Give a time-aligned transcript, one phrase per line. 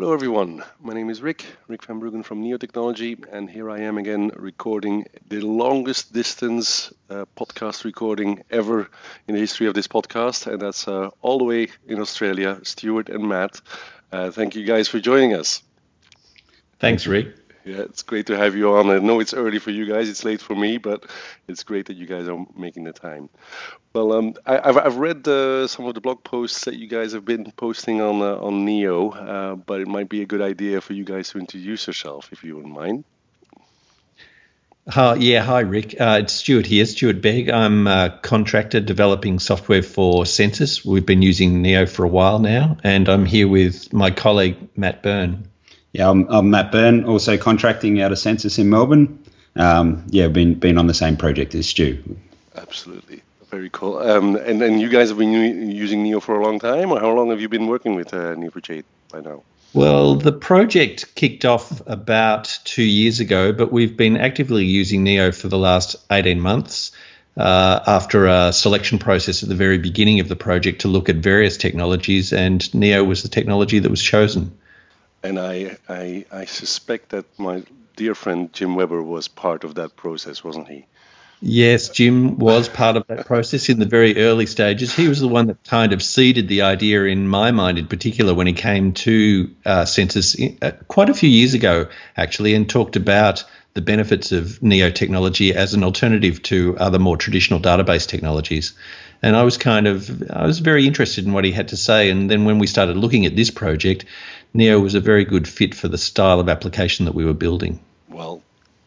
[0.00, 3.80] Hello everyone, my name is Rik, Rik van Bruggen from Neo Technology, and here I
[3.80, 8.88] am again recording the longest distance uh, podcast recording ever
[9.28, 13.10] in the history of this podcast, and that's uh, all the way in Australia, Stuart
[13.10, 13.60] and Matt.
[14.10, 15.62] Uh, thank you guys for joining us.
[16.78, 17.34] Thanks, Rik.
[17.64, 18.90] Yeah, it's great to have you on.
[18.90, 21.04] I know it's early for you guys, it's late for me, but
[21.46, 23.28] it's great that you guys are making the time.
[23.92, 27.12] Well, um, I, have I've read uh, some of the blog posts that you guys
[27.12, 30.80] have been posting on uh, on Neo, uh, but it might be a good idea
[30.80, 33.04] for you guys to introduce yourself, if you wouldn't mind.
[34.86, 36.00] Uh, yeah, hi Rik.
[36.00, 37.50] Uh, it's Stuart here, Stuart Begg.
[37.50, 40.84] I'm a contractor developing software for Sensis.
[40.84, 45.02] We've been using Neo for a while now, and I'm here with my colleague Matt
[45.02, 45.48] Byrne.
[45.92, 49.18] Yeah, I'm, I'm, Matt Byrne, also contracting out of Sensis in Melbourne.
[49.56, 52.16] Um, yeah, been been on the same project as Stu.
[52.56, 53.98] Absolutely, very cool.
[53.98, 57.12] Um, and and you guys have been using Neo for a long time, or how
[57.12, 59.42] long have you been working with uh, Neo4j by now?
[59.72, 65.30] Well, the project kicked off about two years ago, but we've been actively using Neo
[65.30, 66.92] for the last 18 months.
[67.36, 71.16] Uh, after a selection process at the very beginning of the project to look at
[71.16, 74.58] various technologies, and Neo was the technology that was chosen
[75.22, 77.62] and I, I, I suspect that my
[77.96, 80.86] dear friend Jim Webber was part of that process, wasn't he?
[81.42, 84.94] Yes, Jim was part of that process in the very early stages.
[84.94, 88.34] He was the one that kind of seeded the idea in my mind, in particular,
[88.34, 92.96] when he came to uh, Sensis uh, quite a few years ago, actually, and talked
[92.96, 98.72] about the benefits of neo technology as an alternative to other more traditional database technologies.
[99.22, 102.10] And I was kind of, I was very interested in what he had to say.
[102.10, 104.04] And then when we started looking at this project,
[104.54, 107.80] Neo was a very good fit for the style of application that we were building.
[108.08, 108.42] Well,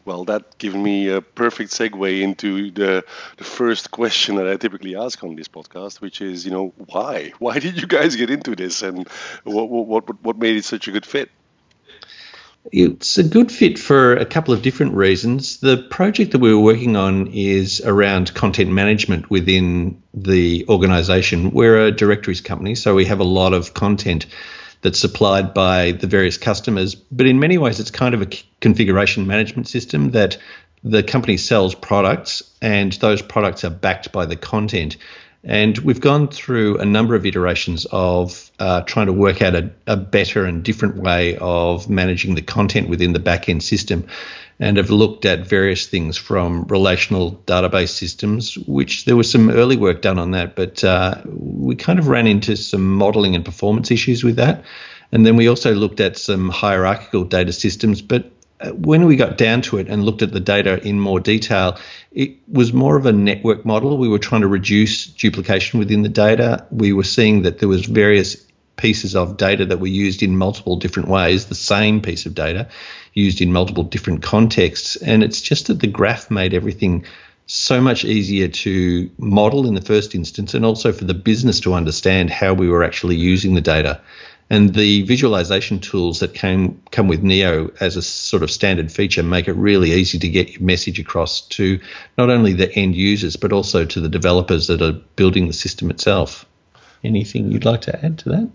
[0.06, 3.06] well, that gives me a perfect segue into the,
[3.38, 7.31] the first question that I typically ask on this podcast, which is, you know, why?
[7.39, 9.08] Why did you guys get into this, and
[9.45, 11.30] what what what made it such a good fit?
[12.72, 15.58] It's a good fit for a couple of different reasons.
[15.58, 21.52] The project that we were working on is around content management within the organization.
[21.52, 24.27] We're a directories company, so we have a lot of content
[24.82, 26.95] that's supplied by the various customers.
[26.95, 28.30] But in many ways, it's kind of a
[28.61, 30.38] configuration management system that
[30.83, 34.98] the company sells products and those products are backed by the content.
[35.43, 39.71] And we've gone through a number of iterations of uh, trying to work out a,
[39.87, 44.08] a, better and different way of managing the content within the backend system
[44.59, 49.76] and have looked at various things from relational database systems, which there was some early
[49.76, 53.92] work done on that, but uh, we kind of ran into some modeling and performance
[53.92, 54.64] issues with that.
[55.11, 59.37] And then we also looked at some hierarchical data systems, but Uh, when we got
[59.37, 61.77] down to it and looked at the data in more detail,
[62.11, 63.97] it was more of a network model.
[63.97, 66.65] We were trying to reduce duplication within the data.
[66.71, 68.37] We were seeing that there was various
[68.75, 72.67] pieces of data that were used in multiple different ways, the same piece of data
[73.14, 74.95] used in multiple different contexts.
[74.97, 77.05] And it's just that the graph made everything
[77.45, 81.73] so much easier to model in the first instance and also for the business to
[81.73, 83.99] understand how we were actually using the data.
[84.49, 89.23] And the visualization tools that came come with Neo as a sort of standard feature
[89.23, 91.80] make it really easy to get your message across to
[92.17, 95.89] not only the end users but also to the developers that are building the system
[95.89, 96.45] itself.
[97.03, 98.49] Anything you'd like to add to that?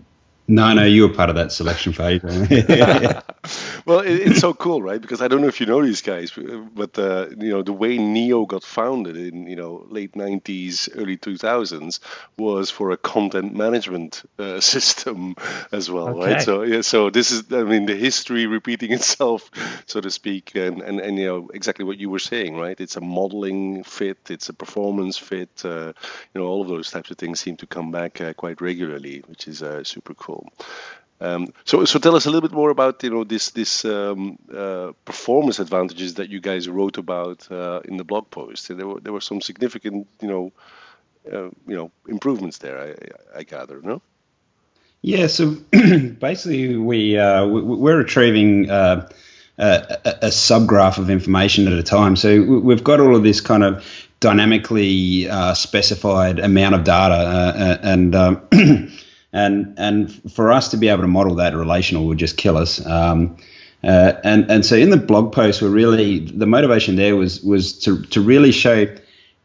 [0.49, 2.23] No, no, you were part of that selection phase.
[3.85, 4.99] well, it, it's so cool, right?
[4.99, 7.99] Because I don't know if you know these guys, but uh, you know the way
[7.99, 11.99] Neo got founded in you know late '90s, early 2000s
[12.35, 15.35] was for a content management uh, system
[15.71, 16.33] as well, okay.
[16.33, 16.41] right?
[16.41, 19.51] So yeah, so this is I mean the history repeating itself,
[19.85, 22.79] so to speak, and, and and you know exactly what you were saying, right?
[22.81, 25.93] It's a modeling fit, it's a performance fit, uh,
[26.33, 29.23] you know all of those types of things seem to come back uh, quite regularly,
[29.27, 30.38] which is uh, super cool.
[31.21, 34.37] Um, so, so tell us a little bit more about you know this this um,
[34.55, 38.69] uh, performance advantages that you guys wrote about uh, in the blog post.
[38.69, 40.51] There were there were some significant you know
[41.31, 42.79] uh, you know improvements there.
[42.79, 44.01] I, I gather, no?
[45.01, 45.27] Yeah.
[45.27, 48.69] So basically, we, uh, we are retrieving.
[48.69, 49.09] Uh,
[49.61, 52.15] a, a, subgraph of information at a time.
[52.15, 53.85] So we've got all of this kind of
[54.21, 58.47] dynamically uh, specified amount of data, and um,
[59.31, 62.85] and and for us to be able to model that relational would just kill us.
[62.85, 63.37] Um,
[63.83, 67.79] uh, and and so in the blog post, we're really the motivation there was was
[67.79, 68.87] to to really show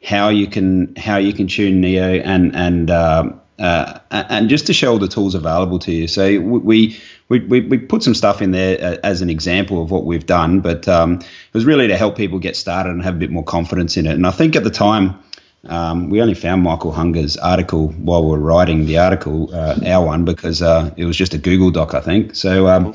[0.02, 4.72] how you can how you can tune Neo and and uh, uh, and just to
[4.72, 6.08] show all the tools available to you.
[6.08, 6.98] So we
[7.28, 10.26] we, we, we put some stuff in there uh, as an example of what we've
[10.26, 13.30] done, but um, it was really to help people get started and have a bit
[13.30, 14.12] more confidence in it.
[14.12, 15.22] And I think at the time
[15.66, 20.06] um, we only found Michael Hunger's article while we were writing the article, uh, our
[20.06, 22.34] one, because uh, it was just a Google Doc, I think.
[22.34, 22.94] So um,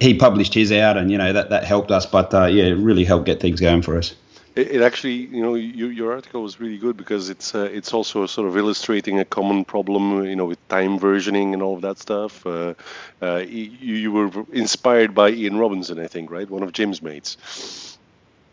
[0.00, 2.06] he published his out, and you know that that helped us.
[2.06, 4.14] But uh, yeah, it really helped get things going for us.
[4.56, 7.92] It, it actually, you know, you, your article was really good because it's uh, it's
[7.92, 11.82] also sort of illustrating a common problem, you know, with time versioning and all of
[11.82, 12.46] that stuff.
[12.46, 12.74] Uh,
[13.22, 16.48] uh, you, you were inspired by Ian Robinson, I think, right?
[16.48, 17.98] One of Jim's mates.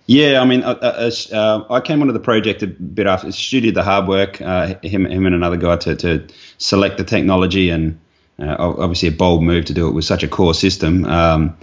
[0.08, 3.30] Yeah, I mean, uh, uh, uh, I came onto the project a bit after.
[3.34, 6.28] Stu did the hard work, uh, him, him and another guy to, to
[6.58, 8.00] select the technology, and
[8.40, 11.04] uh, obviously a bold move to do it with such a core system.
[11.04, 11.58] Um,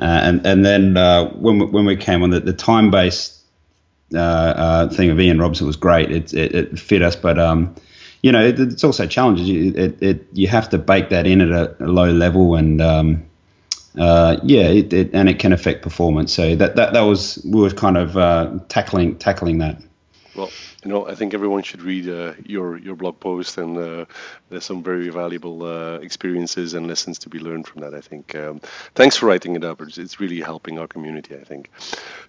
[0.00, 0.94] uh, and and then
[1.38, 3.38] when we, when we came on the, the time based
[4.10, 6.10] thing of Ian Robinson was great.
[6.10, 7.74] It, it, it fit us, but um,
[8.22, 9.50] you know, it, it's also challenges.
[9.50, 13.24] It, it, you have to bake that in at a, a low level and um,
[13.98, 16.32] uh, yeah, it, it, and it can affect performance.
[16.32, 19.82] So that, that, that was we were kind of uh, tackling tackling that.
[20.34, 20.50] Well,
[20.82, 24.06] you know, I think everyone should read uh, your your blog post, and uh,
[24.48, 27.94] there's some very valuable uh, experiences and lessons to be learned from that.
[27.94, 28.34] I think.
[28.34, 28.60] Um,
[28.94, 29.82] thanks for writing it up.
[29.82, 31.36] It's, it's, really helping our community.
[31.36, 31.70] I think.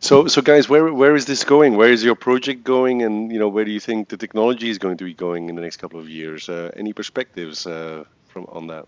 [0.01, 1.77] So, so guys, where where is this going?
[1.77, 3.03] Where is your project going?
[3.03, 5.55] And you know, where do you think the technology is going to be going in
[5.55, 6.49] the next couple of years?
[6.49, 8.85] Uh, any perspectives from on that?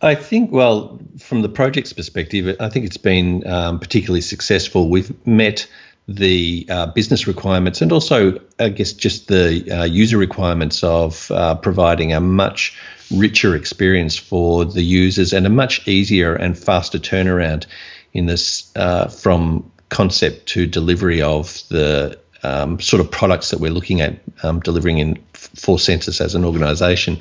[0.00, 4.88] I think, well, from the project's perspective, I think it's been um, particularly successful.
[4.88, 5.66] We've met
[6.08, 11.54] the uh, business requirements and also, I guess, just the uh, user requirements of uh,
[11.54, 12.76] providing a much
[13.12, 17.66] richer experience for the users and a much easier and faster turnaround
[18.12, 23.70] in this uh, from concept to delivery of the um, sort of products that we're
[23.70, 27.20] looking at um, delivering in for Sensis as an organization.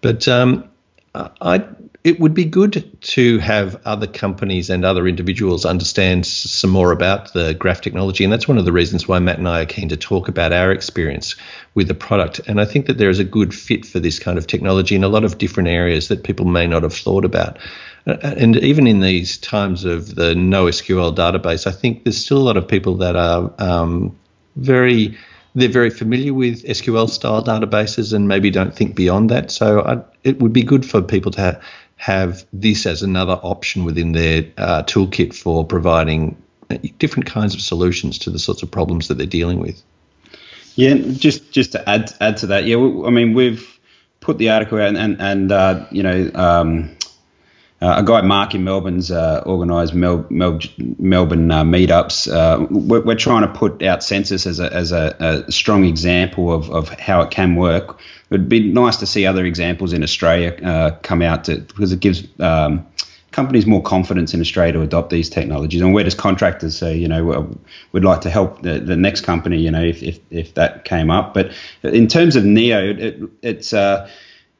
[0.00, 0.68] But um,
[1.14, 1.64] I
[2.04, 7.32] it would be good to have other companies and other individuals understand some more about
[7.32, 8.22] the graph technology.
[8.22, 10.52] And that's one of the reasons why Matt and I are keen to talk about
[10.52, 11.34] our experience
[11.72, 12.40] with the product.
[12.46, 15.02] And I think that there is a good fit for this kind of technology in
[15.02, 17.58] a lot of different areas that people may not have thought about.
[18.06, 22.44] Uh, and even in these times of the NoSQL database, I think there's still a
[22.44, 24.14] lot of people that are um,
[24.56, 25.16] very
[25.54, 29.50] they're very familiar with SQL style databases and maybe don't think beyond that.
[29.50, 31.60] So I, it would be good for people to ha-
[31.96, 36.36] have this as another option within their uh, toolkit for providing
[36.98, 39.82] different kinds of solutions to the sorts of problems that they're dealing with.
[40.76, 43.78] Yeah, just just to add add to that, yeah, I mean we've
[44.20, 46.96] put the article out and and, and uh, you know um,
[47.84, 50.58] uh, a guy Mark in Melbourne's uh, organised Mel, Mel,
[50.98, 52.32] Melbourne uh, meetups.
[52.32, 56.50] Uh, we're, we're, trying to put out Sensis as a as a, a, strong example
[56.50, 58.00] of, of how it can work.
[58.30, 62.00] It'd be nice to see other examples in Australia uh, come out to, because it
[62.00, 62.86] gives um,
[63.32, 65.82] companies more confidence in Australia to adopt these technologies.
[65.82, 67.54] And we're just contractors, so you know
[67.92, 71.10] we'd like to help the, the next company, you know, if, if, if that came
[71.10, 71.34] up.
[71.34, 71.52] But
[71.82, 74.08] in terms of Neo, it, it's uh,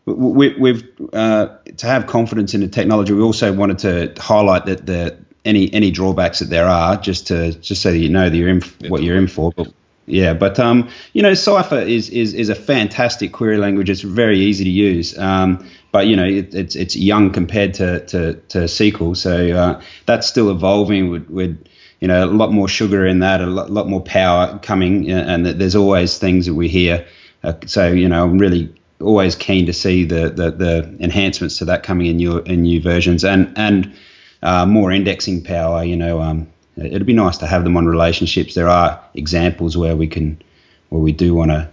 [0.06, 3.12] we, have uh, to have confidence in the technology.
[3.12, 7.52] We also wanted to highlight that the any any drawbacks that there are, just to
[7.52, 9.52] just so that you know that you're in what you're in for.
[9.52, 9.72] But
[10.06, 13.88] yeah, but um, you know, Cypher is, is is a fantastic query language.
[13.88, 15.16] It's very easy to use.
[15.18, 19.82] Um, but you know, it, it's it's young compared to to, to SQL, so uh,
[20.06, 21.10] that's still evolving.
[21.10, 21.66] With, with
[22.00, 25.46] you know a lot more sugar in that, a lot, lot more power coming, and
[25.46, 27.06] there's always things that we hear.
[27.42, 31.66] Uh, so you know, I'm really always keen to see the, the, the enhancements to
[31.66, 33.94] that coming in new in new versions and and
[34.42, 35.84] uh, more indexing power.
[35.84, 38.54] You know, um, it'd be nice to have them on relationships.
[38.54, 40.40] There are examples where we can
[40.88, 41.68] where we do want to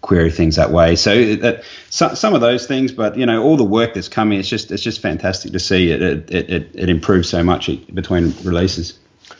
[0.00, 0.96] query things that way.
[0.96, 4.38] So that, so, some of those things, but you know, all the work that's coming,
[4.38, 6.02] it's just it's just fantastic to see it.
[6.02, 8.98] It it, it improves so much between releases.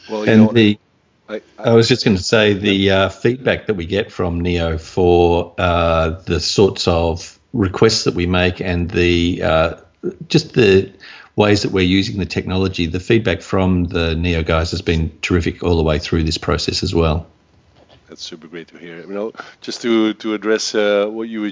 [0.08, 0.78] Well, and know, the
[1.30, 4.78] I, I, was just going to say the uh, feedback that we get from Neo
[4.78, 9.75] for uh, the sorts of requests that we make and the uh,
[10.26, 10.92] just the
[11.37, 12.87] ways that we're using the technology.
[12.87, 16.82] The feedback from the Neo guys has been terrific all the way through this process
[16.82, 17.26] as well.
[18.08, 19.00] That's super great to hear.
[19.02, 21.50] You know, just to to address uh, what you were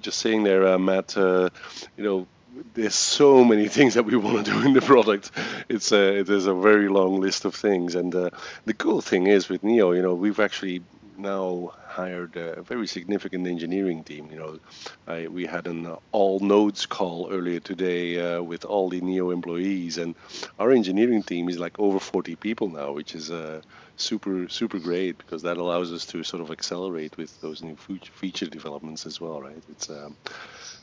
[0.00, 1.16] just saying there, uh, Matt.
[1.16, 1.50] Uh,
[1.96, 2.26] you know,
[2.74, 5.30] there's so many things that we want to do in the product.
[5.68, 8.30] It's a it is a very long list of things, and uh,
[8.64, 10.82] the cool thing is with Neo, you know, we've actually
[11.18, 14.28] now hired a very significant engineering team.
[14.30, 14.58] You know,
[15.06, 19.98] I, we had an all nodes call earlier today uh, with all the Neo employees,
[19.98, 20.14] and
[20.58, 23.60] our engineering team is like over 40 people now, which is uh,
[23.96, 28.46] super super great because that allows us to sort of accelerate with those new feature
[28.46, 29.62] developments as well, right?
[29.70, 30.16] It's um,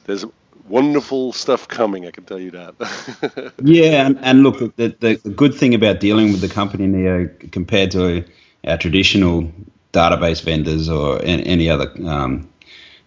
[0.06, 0.26] there's
[0.68, 2.06] wonderful stuff coming.
[2.08, 3.54] I can tell you that.
[3.64, 7.30] yeah, and, and look, the, the, the, good thing about dealing with the company Neo
[7.52, 8.26] compared to
[8.66, 9.52] our traditional
[9.94, 12.50] database vendors or any other um,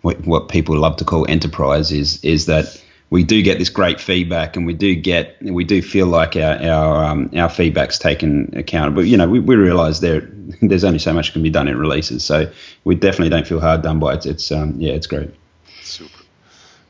[0.03, 4.57] what, people love to call enterprise is is that we do get this great feedback
[4.57, 8.95] and we do get we do feel like our our um, our feedback's taken account.
[8.95, 10.29] But you know we, we realize there
[10.63, 12.25] there's only so much can be done in releases.
[12.25, 12.51] So
[12.85, 14.27] we definitely don't feel hard done by it.
[14.27, 15.31] It's um, yeah it's great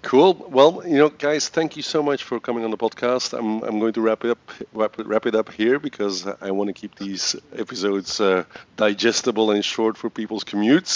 [0.07, 3.63] cool well you know guys thank you so much for coming on the podcast i'm,
[3.65, 6.73] I'm going to wrap it up wrap wrap it up here because i want to
[6.73, 8.45] keep these episodes uh,
[8.77, 10.95] digestible and short for people's commutes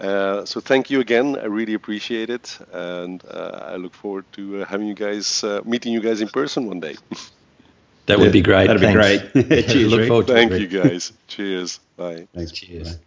[0.00, 1.36] uh, so thank you again.
[1.36, 5.60] I really appreciate it, and uh, I look forward to uh, having you guys uh,
[5.64, 6.96] meeting you guys in person one day.
[8.06, 8.66] That would be great.
[8.66, 9.32] That'd Thanks.
[9.32, 9.66] be great.
[9.68, 9.92] Cheers.
[9.92, 11.12] look forward to Thank you guys.
[11.28, 11.78] Cheers.
[11.96, 12.26] Bye.
[12.34, 12.50] Thanks.
[12.50, 12.96] Cheers.
[12.96, 13.02] Bye.